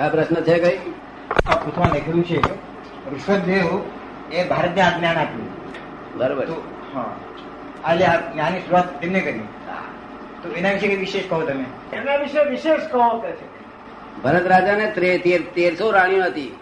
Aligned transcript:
આ 0.00 0.08
પ્રશ્ન 0.08 0.34
છે 0.34 0.58
કઈ? 0.58 0.92
આ 1.46 1.54
પૂછવા 1.54 1.86
લખ્યું 1.86 2.24
છે 2.24 2.40
ઋષભદેવ 3.14 3.84
એ 4.32 4.44
ભારતને 4.44 4.80
આ 4.80 4.98
જ્ઞાન 4.98 5.16
આપ્યું. 5.16 5.50
બરોબર. 6.16 6.46
એટલે 7.92 8.04
આ 8.04 8.32
જ્ઞાનની 8.32 8.58
શરૂઆત 8.60 9.00
તેમને 9.00 9.20
કરી. 9.20 9.40
તો 10.42 10.48
એના 10.48 10.72
વિશે 10.72 10.88
કઈ 10.88 10.96
વિશેષ 10.96 11.22
કહો 11.28 11.40
તમે? 11.40 11.64
એના 11.92 12.16
વિશે 12.16 12.44
વિશેષ 12.44 12.80
કહો 12.80 13.18
કે 13.18 13.32
છે. 13.32 13.62
ભરત 14.22 14.46
રાજાને 14.46 14.90
ત્રે- 14.90 15.38
તેરસો 15.38 15.90
રાણીઓ 15.90 16.24
હતી. 16.24 16.56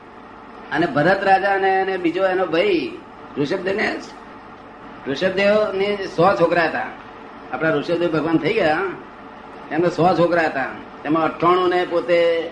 અને 0.72 0.86
ભરત 0.86 1.24
રાજા 1.24 1.54
અને 1.54 1.80
અને 1.80 1.96
બીજો 1.96 2.26
એનો 2.26 2.46
ભાઈ 2.46 2.98
ઋષભદેવ 3.38 3.76
ને 3.76 3.98
ઋષભદેવ 5.08 5.72
ને 5.72 5.98
સો 6.16 6.36
છોકરા 6.40 6.64
હતા. 6.64 6.82
આપણા 7.52 7.70
ઋષભદેવ 7.70 8.12
ભગવાન 8.12 8.38
થઈ 8.38 8.54
ગયા 8.54 8.78
એમને 9.70 9.88
સો 9.88 10.18
છોકરા 10.18 10.42
હતા. 10.42 10.66
એમાં 11.04 11.22
અઠ્ઠાણું 11.22 11.68
ને 11.68 11.86
પોતે 11.90 12.50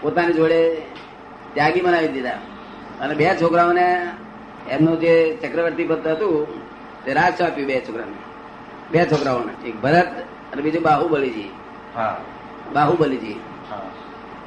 પોતાની 0.00 0.32
જોડે 0.32 0.82
ત્યાગી 1.54 1.80
બનાવી 1.80 2.08
દીધા. 2.08 2.30
અને 3.00 3.14
બે 3.14 3.26
છોકરાઓને 3.42 4.08
એમનું 4.70 5.00
જે 5.00 5.38
ચક્રવર્તી 5.42 5.84
પદ 5.84 6.08
હતું 6.08 6.46
તે 7.04 7.12
રાજ 7.12 7.42
આપ્યું 7.42 7.66
બે 7.66 7.80
છોકરાને. 7.80 8.12
બે 8.90 9.04
છોકરાઓને. 9.04 9.68
એક 9.68 9.80
ભરત 9.80 10.06
અને 10.52 10.62
બીજું 10.62 10.82
બાહુબલીજી. 10.82 11.50
હા. 11.94 12.16
બાહુબલીજી. 12.72 13.40
હા. 13.70 13.82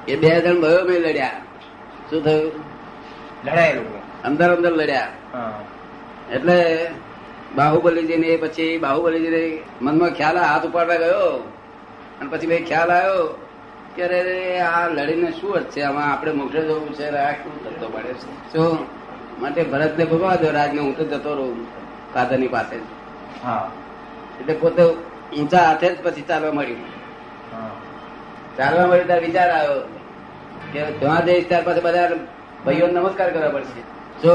એ 0.08 0.16
બે 0.16 0.42
જણ 0.42 0.62
ભયો 0.62 0.86
મેં 0.86 0.98
લડ્યા. 0.98 1.32
શું 2.10 2.24
થયું? 2.24 2.52
લડાયેલું 3.46 4.22
અંદર 4.24 4.56
અંદર 4.56 4.72
લડ્યા. 4.72 5.08
હા. 5.34 5.64
એટલે 6.34 6.88
બાહુબલીજી 7.56 8.18
ને 8.18 8.38
પછી 8.38 8.78
બાહુબલીજી 8.78 9.64
મનમાં 9.82 10.10
ખ્યાલ 10.10 10.38
હાથ 10.38 10.66
ઉપાડવા 10.66 10.96
ગયો. 10.96 11.52
અને 12.22 12.30
પછી 12.30 12.48
ભાઈ 12.48 12.64
ખ્યાલ 12.64 12.92
આવ્યો. 12.92 13.47
કે 13.98 14.04
અરે 14.04 14.60
આ 14.60 14.88
લડીને 14.88 15.32
શું 15.32 15.56
અર્થ 15.56 15.66
છે? 15.66 15.82
આમાં 15.82 16.12
આપણે 16.14 16.32
મોકલે 16.32 16.62
જવું 16.62 16.94
છે 16.94 17.08
આ 17.10 17.32
શું 17.32 17.54
ધંધો 17.64 17.88
પડે 17.90 18.14
છે? 18.14 18.54
શું 18.54 18.78
માટે 19.42 19.62
ભરતને 19.64 20.06
ભગવા 20.06 20.36
દો 20.36 20.52
રાજને 20.52 20.82
હું 20.82 20.94
તો 20.98 21.04
જતો 21.04 21.34
રહું 21.34 21.66
ફાધરની 22.14 22.48
પાસે. 22.48 22.78
હા. 23.44 23.72
એટલે 24.40 24.54
પોતે 24.54 24.84
ઊંચા 25.40 25.64
હાથે 25.64 25.88
જ 25.90 25.98
પછી 26.04 26.22
ચાલવા 26.22 26.52
મળ્યું 26.52 26.82
ચાલવા 28.58 28.88
મળ્યું 28.88 29.08
ત્યારે 29.08 29.26
વિચાર 29.26 29.50
આવ્યો 29.52 29.82
કે 30.74 30.82
ત્યાં 31.00 31.26
જઈશ 31.26 31.48
ત્યાર 31.48 31.64
પાસે 31.64 31.82
બધા 31.82 32.10
ભાઈઓ 32.66 32.88
નમસ્કાર 32.88 33.30
કરવા 33.32 33.50
પડશે. 33.50 33.82
જો 34.22 34.34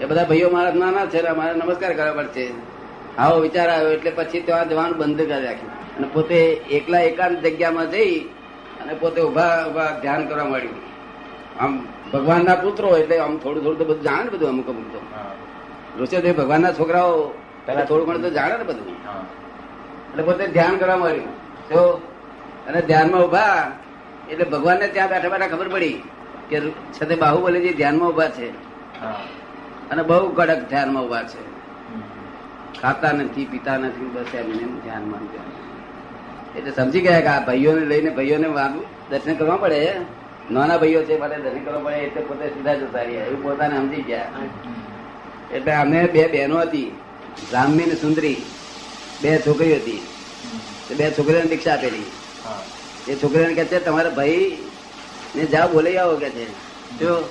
એ 0.00 0.04
બધા 0.04 0.24
ભાઈઓ 0.24 0.50
મારા 0.50 0.72
નાના 0.74 1.06
છે 1.06 1.30
મારે 1.30 1.54
નમસ્કાર 1.54 1.92
કરવા 1.92 2.12
પડશે. 2.12 2.44
આવો 3.18 3.40
વિચાર 3.40 3.70
આવ્યો 3.70 3.90
એટલે 3.90 4.10
પછી 4.10 4.40
ત્યાં 4.40 4.68
જવાનું 4.68 4.98
બંધ 4.98 5.16
કરી 5.16 5.44
રાખ્યું. 5.44 5.96
અને 5.96 6.08
પોતે 6.12 6.34
એકલા 6.52 6.98
એકાંત 6.98 7.46
જગ્યામાં 7.46 7.90
જઈ 7.90 8.18
અને 8.82 8.94
પોતે 8.94 9.20
ઊભા 9.20 9.66
ઊભા 9.66 10.00
ધ્યાન 10.00 10.26
કરવા 10.28 10.44
માંડ્યું. 10.44 10.80
આમ 11.60 11.86
ભગવાનના 12.12 12.54
પુત્રો 12.54 12.96
એટલે 12.96 13.18
આમ 13.18 13.38
થોડું 13.38 13.64
થોડું 13.64 13.78
તો 13.78 13.84
બધું 13.84 14.02
જાણે 14.02 14.24
ને 14.24 14.30
બધું 14.30 14.48
અમુક 14.48 14.68
અમુક 14.68 14.92
તો. 14.92 15.00
ઋષિદેવ 16.02 16.36
ભગવાનના 16.36 16.72
છોકરાઓ 16.72 17.26
પેલા 17.66 17.84
થોડું 17.84 18.06
ઘણું 18.06 18.22
તો 18.22 18.30
જાણે 18.30 18.56
ને 18.58 18.64
બધું. 18.64 19.06
હા. 19.06 19.24
એટલે 20.10 20.22
પોતે 20.22 20.46
ધ્યાન 20.46 20.76
કરવા 20.76 20.96
માંડ્યું. 20.96 21.28
તો 21.68 22.02
અને 22.68 22.80
ધ્યાનમાં 22.80 23.22
ઊભા 23.22 23.72
એટલે 24.30 24.44
ભગવાનને 24.44 24.88
ત્યાં 24.88 25.08
બેઠા 25.08 25.28
બેઠા 25.28 25.48
ખબર 25.48 25.68
પડી 25.68 26.02
કે 26.50 26.60
છતાં 26.92 27.18
બાહુબલીજી 27.18 27.72
ધ્યાનમાં 27.72 28.08
ઊભા 28.08 28.28
છે. 28.28 28.50
હા. 29.00 29.14
અને 29.90 30.02
બહુ 30.02 30.32
કડક 30.32 30.68
ધ્યાનમાં 30.68 31.04
ઊભા 31.04 31.22
છે. 31.22 31.49
ખાતા 32.82 33.12
નથી, 33.12 33.44
પીતા 33.44 33.76
નથી, 33.76 34.04
બસ 34.04 34.34
એમને 34.34 34.54
ધ્યાન 34.54 34.80
ધ્યાનમાં 34.80 35.20
એટલે 36.58 36.70
સમજી 36.70 37.00
ગયા 37.00 37.20
કે 37.20 37.26
આ 37.26 37.40
ભાઈઓને 37.40 37.84
લઈને 37.86 38.10
ભાઈઓને 38.10 38.48
દર્શન 39.10 39.34
કરવા 39.34 39.56
પડે 39.56 39.96
નાના 40.50 40.76
ભાઈઓ 40.76 41.02
છે 41.02 41.18
માટે 41.18 41.36
દર્શન 41.36 41.64
કરવા 41.64 41.80
પડે 41.80 41.96
એટલે 41.96 42.22
પોતે 42.22 42.46
સીધા 42.48 42.74
જતા 42.74 43.02
રહ્યા 43.02 43.26
એવું 43.26 43.42
પોતાને 43.42 43.76
સમજી 43.76 44.02
ગયા. 44.02 44.28
એટલે 45.54 45.72
અમે 45.74 46.06
બે 46.06 46.26
બહેનો 46.28 46.60
હતી, 46.60 46.88
બ્રાહ્મી 47.50 47.84
ને 47.84 47.94
સુંદરી. 47.94 48.36
બે 49.22 49.38
છોકરીઓ 49.38 49.76
હતી. 49.76 50.00
બે 50.96 51.10
છોકરીઓને 51.10 51.46
દીક્ષા 51.46 51.72
આપેલી. 51.72 52.06
એ 53.08 53.14
છોકરીઓને 53.14 53.54
કહે 53.54 53.64
છે, 53.64 53.84
તમારા 53.84 54.10
ભાઈ 54.10 54.58
ને 55.36 55.44
જાઓ, 55.44 55.68
બોલાઈ 55.68 55.96
આવો 55.96 56.16
કે 56.16 56.30
છે. 56.30 56.46
જો, 56.98 57.28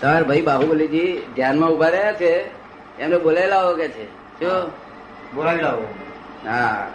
તમારા 0.00 0.22
ભાઈ 0.22 0.42
બાહુબલીજી 0.42 1.22
ધ્યાનમાં 1.34 1.70
ઊભા 1.70 1.88
રહ્યા 1.88 2.12
છે 2.12 2.61
એમને 2.98 3.18
બોલાવી 3.18 3.50
લાવો 3.50 3.76
કે 3.76 3.88
છે? 3.88 4.06
જો 4.40 4.70
બોલાવી 5.34 5.62
લાવો 5.62 5.86
હા. 6.46 6.86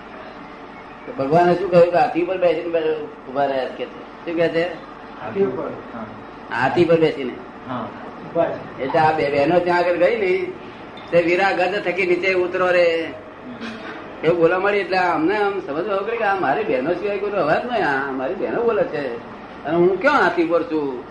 તો 1.06 1.12
ભગવાને 1.18 1.56
શું 1.58 1.70
કહ્યું 1.70 1.92
કે 1.92 1.98
હાથી 1.98 2.26
પર 2.26 2.38
બેસીને 2.38 2.82
ઊભા 3.28 3.48
રહ્યા 3.48 3.76
કે 3.78 3.86
છે? 3.86 4.00
શું 4.26 4.36
કે 4.36 4.48
છે? 4.50 4.64
હાથી 5.22 5.46
ઉપર 5.46 5.70
હાથી 6.52 6.86
પર 6.86 6.98
બેસીને. 6.98 7.34
એટલે 8.80 9.00
આ 9.00 9.14
બે 9.18 9.30
બહેનો 9.34 9.60
ત્યાં 9.60 9.84
આગળ 9.84 9.98
ગઈ 10.04 10.18
ને 10.24 10.32
તે 11.12 11.18
વીરા 11.22 11.54
ગદ 11.54 11.74
થકી 11.86 12.06
નીચે 12.06 12.30
ઉતરો 12.36 12.68
રે. 12.72 13.14
એવું 14.24 14.38
બોલા 14.40 14.60
મળી 14.60 14.80
એટલે 14.80 14.98
અમને 14.98 15.36
આમ 15.38 15.62
સમજવા 15.62 16.06
કરી 16.06 16.18
કે 16.18 16.24
આ 16.24 16.40
મારી 16.46 16.64
બહેનો 16.64 16.94
સિવાય 16.94 17.20
કોઈ 17.20 17.40
અવાજ 17.44 17.64
નહીં 17.66 17.86
આ 17.86 18.12
મારી 18.12 18.36
બહેનો 18.42 18.64
બોલે 18.64 18.84
છે. 18.94 19.04
અને 19.66 19.78
હું 19.78 20.00
ક્યાં 20.02 20.24
હાથી 20.24 20.46
ઉપર 20.50 20.64
છું? 20.70 21.04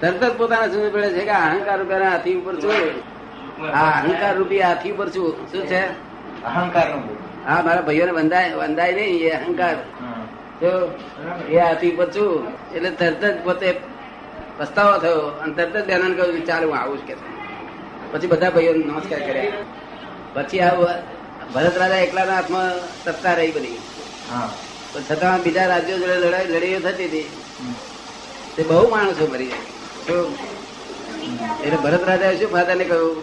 તરત 0.00 0.22
જ 0.22 0.32
પોતાને 0.38 0.66
સમજ 0.72 0.92
પડે 0.92 1.08
છે 1.16 1.24
કે 1.24 1.30
અહંકાર 1.30 1.78
રૂપિયા 1.78 2.10
હાથી 2.10 2.36
ઉપર 2.36 2.54
છું. 2.62 3.03
આ 3.58 3.90
અહંકાર 4.00 4.34
રૂપી 4.38 4.62
હાથી 4.66 4.92
ઉપર 4.94 5.08
છું 5.14 5.32
શું 5.50 5.62
છે? 5.70 5.80
અહંકાર 6.48 6.86
હા 7.46 7.60
મારા 7.66 7.86
ભાઈઓને 7.88 8.12
બંધાય 8.18 8.56
બંધાય 8.60 8.92
નહીં 8.98 9.22
એ 9.28 9.30
અહંકાર. 9.38 9.76
તો 10.60 10.70
એ 11.54 11.56
હાથી 11.64 11.92
ઉપર 11.94 12.08
છું 12.14 12.32
એટલે 12.74 12.90
તરત 13.00 13.22
જ 13.22 13.36
પોતે 13.46 13.68
પસ્તાવો 14.58 14.94
થયો 15.02 15.22
અને 15.42 15.52
તરત 15.56 15.74
જ 15.76 15.86
ધ્યાન 15.88 16.12
કહ્યું 16.18 16.42
ચાલ 16.48 16.62
હું 16.66 16.76
આવું 16.80 16.98
જ 17.00 17.02
કે. 17.08 17.14
પછી 18.12 18.30
બધા 18.32 18.50
ભાઈઓ 18.54 18.72
નમસ્કાર 18.78 19.22
કર્યા. 19.28 19.62
પછી 20.34 20.60
આ 20.66 20.74
ભરત 21.54 21.76
રાજા 21.82 22.02
એકલાના 22.06 22.36
હાથમાં 22.38 22.72
સત્તા 23.02 23.34
રહી 23.38 23.52
બધી 23.56 23.78
હા. 24.30 24.48
છતાં 25.06 25.40
બીજા 25.44 25.66
રાજ્યો 25.72 25.98
જોડે 26.02 26.16
લડાઈ 26.22 26.48
લડાઈઓ 26.50 26.80
થતી 26.86 27.08
હતી. 27.08 27.26
તે 28.56 28.62
બહુ 28.68 28.84
માણસો 28.92 29.24
મરી 29.32 29.50
જાય 29.52 30.18
એટલે 31.64 31.78
ભરત 31.84 32.04
રાજાએ 32.10 32.36
શું 32.40 32.50
ફાદાને 32.54 32.84
કહ્યું? 32.90 33.16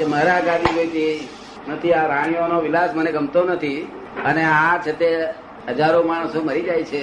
કે 0.00 0.06
મારા 0.06 0.40
ગાડી 0.40 0.74
જોઈતી 0.74 1.28
નથી 1.68 1.92
આ 1.92 2.06
રાણીઓનો 2.06 2.60
વિલાસ 2.60 2.90
મને 2.94 3.12
ગમતો 3.12 3.44
નથી 3.44 3.82
અને 4.24 4.44
આ 4.44 4.78
છે 4.78 4.92
તે 4.92 5.28
હજારો 5.68 6.02
માણસો 6.02 6.42
મરી 6.42 6.62
જાય 6.62 6.84
છે. 6.84 7.00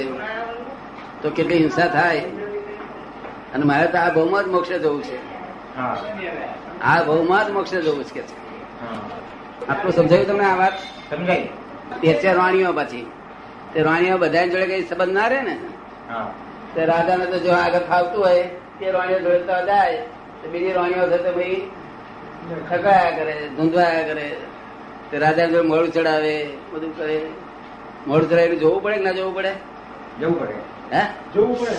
તો 1.22 1.30
કેટલી 1.30 1.58
હિંસા 1.58 1.88
થાય. 1.88 2.20
અને 3.54 3.66
મારે 3.66 3.88
તો 3.88 3.98
આ 3.98 4.10
બહુમાં 4.10 4.44
જ 4.44 4.48
મોક્ષે 4.48 4.80
જવું 4.80 5.04
છે. 5.04 5.16
હા. 5.78 5.98
આ 6.82 7.04
બહુમાં 7.04 7.48
જ 7.48 7.50
મોક્ષે 7.50 7.82
જવું 7.82 8.04
છે 8.04 8.14
કે 8.14 8.22
છે. 8.22 8.34
હા. 8.82 9.74
આટલું 9.74 9.94
સમજાયું 9.94 10.28
તમને 10.28 10.46
આ 10.46 10.56
વાત? 10.56 10.74
સમજાય. 11.10 11.48
તે 12.02 12.14
છે 12.14 12.34
રાણીઓ 12.34 12.74
પછી. 12.74 13.12
તે 13.74 13.82
રાણીઓ 13.82 14.18
બધા 14.18 14.46
જોડે 14.46 14.66
કઈ 14.66 14.84
સંબંધ 14.84 15.14
ના 15.14 15.28
રહે 15.28 15.42
ને? 15.42 15.58
તે 16.76 16.86
રાજાને 16.86 17.26
તો 17.26 17.40
જો 17.40 17.52
આગળ 17.52 17.80
ફાવતું 17.80 18.24
હોય 18.24 18.44
તે 18.80 18.92
રાણીઓ 18.92 19.20
જોડે 19.20 19.40
તો 19.40 19.66
જાય. 19.66 19.98
તો 20.44 20.50
બીજી 20.50 20.72
રાણીઓ 20.72 21.18
તો 21.18 21.32
ભાઈ 21.32 21.72
ઠકાયા 22.56 23.12
કરે 23.12 23.48
ધૂંધવાયા 23.48 24.08
કરે 24.08 24.36
તે 25.12 25.18
રાજા 25.18 25.46
જોડે 25.46 25.62
મોડું 25.62 25.94
ચડાવે 25.94 26.50
બધું 26.72 26.98
કરે. 26.98 27.22
મોડું 28.08 28.30
ચડાવીને 28.30 28.56
જોવું 28.56 28.84
પડે 28.84 28.98
કે 28.98 29.04
ના 29.04 29.12
જોવું 29.12 29.36
પડે? 29.36 29.54
જવું 30.20 30.40
પડે. 30.40 30.54
હે? 30.96 31.06
જોવું 31.36 31.60
પડે. 31.60 31.76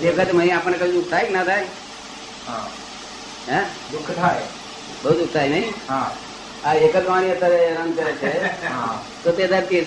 તે 0.00 0.10
વખતે 0.10 0.38
અહીં 0.38 0.56
આપણને 0.56 0.78
કઈ 0.78 0.92
દુઃખ 0.92 1.10
થાય 1.10 1.24
કે 1.24 1.32
ના 1.32 1.44
થાય? 1.44 1.64
હા. 2.46 2.68
હે? 3.48 3.60
દુઃખ 3.92 4.10
થાય. 4.10 4.42
બહુ 5.02 5.18
દુઃખ 5.18 5.32
થાય 5.32 5.48
નહીં? 5.48 5.74
હા. 5.88 6.10
આ 6.64 6.74
એક 6.74 6.96
જ 6.96 7.06
વાણી 7.06 7.30
અત્યારે 7.30 7.66
હેરાન 7.66 7.92
કરે 7.92 8.12
છે. 8.12 8.44
હા. 8.66 9.02
તો 9.24 9.32
તે 9.32 9.46
ધરતી. 9.46 9.86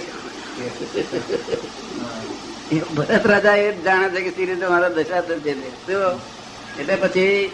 ભરત 2.97 3.27
રાજા 3.27 3.55
એ 3.55 3.81
જાણે 3.81 4.09
છે 4.09 4.21
કે 4.21 4.29
શ્રી 4.29 4.55
મારા 4.55 4.89
દશા 4.89 5.21
થશે 5.21 5.39
તે. 5.39 5.55
એટલે 6.79 6.95
પછી 6.95 7.51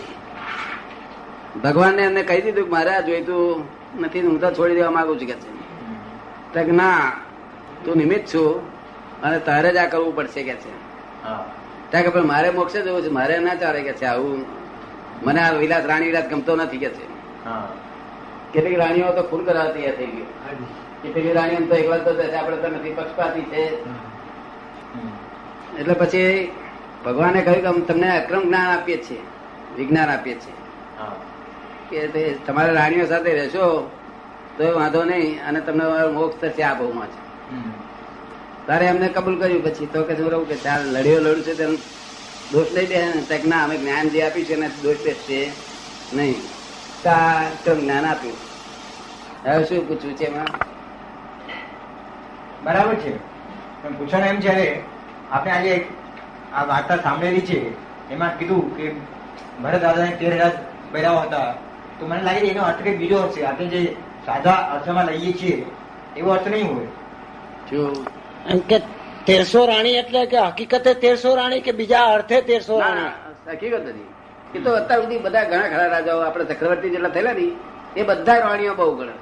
ભગવાનને 1.64 2.02
એમને 2.02 2.24
કહી 2.24 2.42
દીધું 2.42 2.64
કે 2.64 2.70
મારે 2.70 2.90
આ 2.90 3.02
જોઈતું 3.02 3.64
નથી 4.00 4.22
હું 4.22 4.42
તો 4.42 4.52
છોડી 4.52 4.76
દેવા 4.76 4.92
માંગુ 4.92 5.16
છું 5.16 5.28
કે 5.28 5.34
છે. 5.34 5.50
તો 6.54 6.72
ના 6.72 7.12
તું 7.86 7.98
નિમિત્ત 7.98 8.26
છું 8.34 8.62
અને 9.22 9.40
તારે 9.40 9.74
જ 9.74 9.78
આ 9.78 9.86
કરવું 9.86 10.16
પડશે 10.16 10.44
કે 10.44 10.56
છે. 10.56 10.72
હા. 11.24 11.46
ત્યાં 11.90 12.04
કે 12.04 12.10
પણ 12.10 12.26
મારે 12.26 12.50
મોક્ષે 12.50 12.82
જવું 12.82 13.02
છે 13.02 13.10
મારે 13.10 13.40
ના 13.40 13.56
ચાલે 13.56 13.82
કે 13.82 13.94
છે 13.94 14.06
આવું. 14.06 14.46
મને 15.24 15.40
આ 15.40 15.54
વિલાસ 15.54 15.86
રાણી 15.86 16.06
વિલાસ 16.06 16.26
ગમતો 16.26 16.56
નથી 16.56 16.78
કે 16.78 16.90
છે. 16.90 17.06
હા. 17.46 17.68
કેટલીક 18.54 18.80
રાણીઓ 18.80 19.12
તો 19.12 19.24
ફૂલ 19.24 19.46
કરાવતી 19.46 19.92
થઈ 19.92 20.06
ગયું 20.06 20.68
કેટલીક 21.04 21.36
રાણીઓ 21.36 21.68
તો 21.68 21.76
એકલા 21.76 21.98
તો 21.98 22.14
જશે 22.14 22.36
આપણે 22.36 22.58
તો 22.58 22.68
નથી 22.68 22.90
પક્ષપાતી 22.90 23.42
છે. 23.42 23.64
એટલે 25.80 25.94
પછી 25.94 26.52
ભગવાને 27.06 27.42
કહ્યું 27.42 27.80
કે 27.80 27.86
તમને 27.86 28.10
અક્રમ 28.18 28.42
જ્ઞાન 28.42 28.70
આપીએ 28.72 28.98
છીએ 28.98 29.22
વિજ્ઞાન 29.78 30.10
આપીએ 30.10 30.36
છીએ. 30.36 30.56
હા. 31.00 31.16
કે 31.90 32.08
તે 32.14 32.22
તમારા 32.46 32.78
રાણીઓ 32.80 33.06
સાથે 33.12 33.32
રહેશો 33.34 33.66
તો 34.58 34.66
વાંધો 34.80 35.02
નહીં 35.04 35.46
અને 35.48 35.60
તમને 35.62 35.86
મોક્ષ 36.18 36.40
થશે 36.42 36.64
આ 36.64 36.74
બહુમાં 36.74 37.10
છે. 37.14 37.20
તારે 38.68 38.86
એમને 38.86 39.08
કબૂલ 39.10 39.36
કર્યું 39.40 39.64
પછી 39.64 39.90
તો 39.94 40.00
કે 40.04 40.14
શું 40.18 40.30
રહું 40.32 40.48
કે 40.48 40.56
ચાલ 40.56 40.82
લડ્યો 40.94 41.20
લડ્યું 41.20 41.44
છે 41.44 41.54
તેમ 41.54 41.74
દોષ 42.52 42.70
લઈ 42.76 42.88
દે 42.92 42.98
ને 43.06 43.38
ના 43.52 43.64
અમે 43.64 43.76
જ્ઞાન 43.78 44.10
જે 44.10 44.20
આપ્યું 44.24 44.48
છે 44.48 44.54
એને 44.54 44.70
દોષ 44.84 45.04
બેસશે 45.06 45.40
નહીં. 46.14 46.36
તા 47.04 47.50
તો 47.66 47.72
જ્ઞાન 47.76 48.06
આપ્યું. 48.06 48.38
હવે 49.44 49.66
શું 49.66 49.88
પૂછવું 49.88 50.18
છે 50.18 50.26
એમાં? 50.26 50.50
બરાબર 52.64 52.96
છે. 52.96 53.14
પણ 53.82 53.94
પૂછવાનું 53.98 54.28
એમ 54.28 54.40
છે 54.40 54.84
આપણે 55.32 55.52
આજે 55.52 55.76
આ 56.54 56.66
વાર્તા 56.66 56.98
સાંભળેલી 56.98 57.48
છે 57.50 57.60
એમાં 58.12 58.38
કીધું 58.40 58.76
કે 58.78 58.86
ભરત 59.62 59.82
દાદાને 59.82 60.12
તેર 60.20 60.34
હજાર 60.34 60.54
બૈરાઓ 60.92 61.20
હતા. 61.20 61.48
તો 62.00 62.06
મને 62.06 62.22
લાગે 62.22 62.40
છે 62.40 62.52
એનો 62.52 62.64
અર્થ 62.64 62.82
કંઈક 62.82 62.98
બીજો 62.98 63.18
હશે 63.22 63.46
આપણે 63.46 63.68
જે 63.68 63.96
સાદા 64.26 64.60
અર્થમાં 64.74 65.06
લઈએ 65.06 65.34
છીએ 65.34 65.66
એવો 66.16 66.32
અર્થ 66.32 66.48
નહીં 66.48 66.68
હોય. 66.76 66.88
જો 67.72 68.06
એમ 68.48 68.60
કે 68.60 68.82
તેરસો 69.26 69.66
રાણી 69.66 69.96
એટલે 69.96 70.26
કે 70.26 70.38
હકીકતે 70.38 70.94
તેરસો 70.96 71.36
રાણી 71.36 71.62
કે 71.62 71.72
બીજા 71.72 72.06
અર્થે 72.14 72.42
તેરસો 72.42 72.80
રાણી? 72.80 73.02
ના, 73.02 73.54
હકીકત 73.54 73.74
નથી. 73.74 74.08
એ 74.56 74.60
તો 74.60 74.76
અત્યાર 74.76 75.02
સુધી 75.02 75.18
બધા 75.18 75.44
ઘણા 75.44 75.70
ખરા 75.70 75.88
રાજાઓ 75.88 76.22
આપણે 76.22 76.46
ચક્રવર્તી 76.46 76.90
જેટલા 76.90 77.10
થયેલા 77.10 77.34
ને 77.34 77.48
એ 77.96 78.04
બધા 78.04 78.40
રાણીઓ 78.40 78.76
બહુ 78.76 78.96
ગણા. 78.98 79.20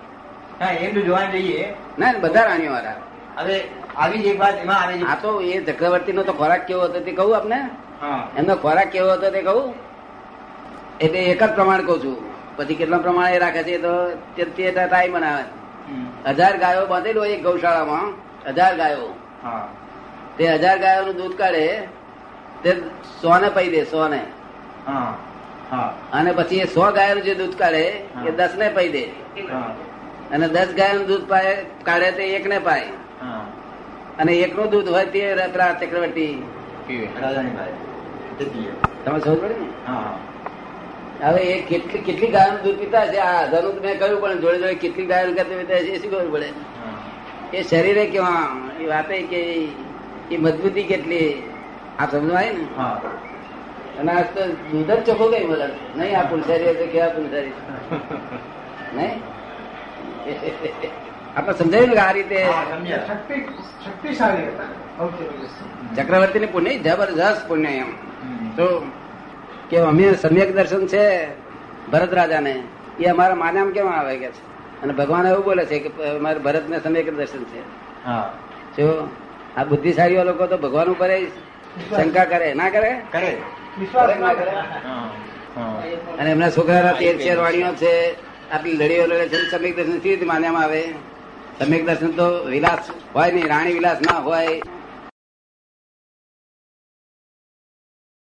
હા 0.59 0.71
એમ 0.71 0.93
જો 0.93 1.01
જોવા 1.01 1.25
જઈએ. 1.25 1.75
ના 1.97 2.11
ને 2.11 2.19
બધા 2.19 2.45
રાણીઓ 2.45 2.71
વાળા. 2.71 2.95
હવે 3.37 3.55
આવી 3.95 4.21
જ 4.21 4.25
એક 4.25 4.39
વાત 4.39 4.55
એમાં 4.61 4.81
આવે 4.81 4.93
છે. 4.97 5.05
આ 5.05 5.15
તો 5.15 5.41
એ 5.41 5.63
ચક્રવર્તી 5.63 6.13
નો 6.13 6.23
તો 6.23 6.33
ખોરાક 6.33 6.67
કેવો 6.67 6.81
હતો 6.81 6.99
તે 6.99 7.11
કહું 7.11 7.35
આપને? 7.35 7.69
હા. 8.01 8.27
એમનો 8.37 8.55
ખોરાક 8.55 8.89
કેવો 8.91 9.09
હતો 9.11 9.31
તે 9.31 9.41
કહું? 9.41 9.73
એટલે 10.99 11.19
એક 11.19 11.43
જ 11.43 11.53
પ્રમાણ 11.53 11.85
કહું 11.85 12.01
છું. 12.01 12.34
પછી 12.55 12.75
કેટલા 12.75 12.97
પ્રમાણે 12.97 13.39
રાખે 13.39 13.63
છે? 13.63 13.77
તો 13.77 14.09
તે- 14.35 14.71
ટાઈમ 14.71 15.13
બનાવે 15.13 15.43
હજાર 16.25 16.57
ગાયો 16.57 16.85
બાંધેલું 16.85 17.23
હોય 17.23 17.29
એક 17.29 17.43
ગૌશાળામાં 17.43 18.13
હજાર 18.49 18.75
ગાયો. 18.77 19.15
તે 20.37 20.47
હજાર 20.47 20.77
ગાયોનું 20.77 21.15
દૂધ 21.15 21.37
કાઢે 21.37 21.87
તે 22.63 22.73
સોને 23.21 23.49
પૈ 23.49 23.69
દે 23.69 23.85
સોને. 23.85 24.25
હા 24.87 25.17
હા. 25.71 25.93
અને 26.13 26.31
પછી 26.31 26.59
એ 26.59 26.65
સો 26.65 26.91
ગાયોનું 26.91 27.23
જે 27.23 27.35
દૂધ 27.35 27.55
કાઢે 27.55 27.83
એ 28.27 28.31
દસ 28.31 28.49
ને 28.57 28.69
પૈ 28.69 28.89
દે. 28.89 29.03
અને 30.31 30.47
દસ 30.47 30.67
ગાયોનું 30.75 31.07
દૂધ 31.07 31.29
પાય 31.29 31.65
કાઢે 31.83 32.11
તે 32.11 32.23
એક 32.23 32.47
ને 32.47 32.59
પાય. 32.59 32.83
અને 33.21 33.41
અને 34.19 34.33
એકનું 34.33 34.69
દૂધ 34.69 34.89
હોય 34.89 35.05
તે 35.05 35.33
રત્રા 35.33 35.73
ચક્રવર્તી. 35.73 36.43
તમે 39.05 39.19
સમજ 39.19 39.39
પડે 39.39 39.53
ને? 39.53 39.67
હવે 41.21 41.41
એ 41.41 41.61
કેટલી 41.61 42.01
કેટલી 42.01 42.31
ગાયનું 42.31 42.61
દૂધ 42.63 42.79
પીતા 42.79 43.05
છે 43.07 43.19
આ 43.19 43.47
હજારનું 43.47 43.81
મેં 43.81 43.99
કહ્યું 43.99 44.21
પણ 44.21 44.39
જોડે 44.39 44.57
જોડે 44.59 44.75
કેટલી 44.75 45.05
ગાયનું 45.05 45.35
કરતા 45.35 45.57
પીતા 45.57 45.79
છે 45.79 45.91
એ 45.91 45.99
શું 45.99 46.11
ખબર 46.11 46.29
પડે? 46.31 46.49
એ 47.53 47.63
શરીરે 47.63 48.05
કેવા 48.05 48.47
એ 48.79 48.87
વાતે 48.87 49.21
કે 49.23 49.41
એ 50.31 50.37
મજબૂતી 50.37 50.83
કેટલી? 50.83 51.29
આ 51.99 52.07
સમજવાય 52.07 52.51
ને? 52.53 52.63
અને 53.99 54.11
આ 54.11 54.23
તો 54.33 54.41
દૂધ 54.71 54.91
જ 54.91 54.99
ચોખ્ખો 55.05 55.27
કઈ 55.31 55.45
બોલે 55.45 55.67
નહીં 55.95 56.15
આ 56.15 56.23
પુલસારી 56.23 56.75
તો 56.75 56.85
કેવા 56.87 57.09
પુલસારી? 57.09 57.53
નહીં? 58.93 59.17
આપણે 61.35 61.53
સમજાયું 61.53 61.89
ને 61.89 62.01
આ 62.01 62.11
રીતે 62.13 62.37
ચક્રવર્તી 65.97 66.39
ની 66.39 66.47
પુણ્ય 66.47 66.77
જબરજસ્ત 66.79 67.47
પુણ્ય 67.47 67.71
એમ. 67.73 67.89
તો 68.57 68.65
કે 69.69 69.77
અમે 69.77 70.15
સમ્યક 70.15 70.55
દર્શન 70.55 70.87
છે 70.87 71.27
ભરત 71.91 72.13
રાજાને. 72.13 72.63
એ 72.99 73.05
અમારા 73.05 73.35
માન્યામ 73.35 73.71
કેમ 73.71 73.87
આવે 73.87 74.17
કે 74.17 74.27
છે? 74.27 74.43
અને 74.81 74.93
ભગવાન 74.93 75.27
એવું 75.27 75.45
બોલે 75.45 75.65
છે 75.65 75.79
કે 75.79 75.89
અમારે 76.03 76.39
ભરત 76.39 76.69
ને 76.69 76.79
સમ્યક 76.79 77.17
દર્શન 77.17 77.43
છે. 77.43 77.61
જો 78.77 79.07
આ 79.57 79.63
બુદ્ધિશાળીઓ 79.63 80.23
લોકો 80.23 80.47
તો 80.47 80.57
ભગવાન 80.57 80.89
ઉપર 80.89 81.09
શંકા 81.91 82.25
કરે. 82.25 82.53
ના 82.53 82.69
કરે? 82.69 82.91
કરે. 83.11 83.37
વિશ્વાસ 83.79 84.17
ના 84.19 84.33
કરે. 84.33 84.51
હા 84.51 85.09
હા. 85.55 85.83
અને 86.19 86.31
એમના 86.31 86.49
છોકરા 86.49 86.93
તેર 86.93 87.17
શેર 87.17 87.37
વાણીઓ 87.39 87.71
છે. 87.73 87.93
આટલી 88.51 88.73
લડીઓ 88.73 89.05
લડે 89.05 89.27
છે. 89.27 89.51
સમ્યક 89.51 89.75
દર્શન 89.75 89.97
કેવી 89.99 90.15
રીતે 90.15 90.25
માન્યામાં 90.25 90.63
આવે? 90.63 90.83
સમ્યક 91.59 91.85
દર્શન 91.85 92.11
તો 92.11 92.43
વિલાસ 92.43 92.91
હોય 93.15 93.31
નહીં. 93.31 93.47
રાણી 93.47 93.73
વિલાસ 93.73 93.97
ના 94.01 94.17
હોય. 94.19 94.61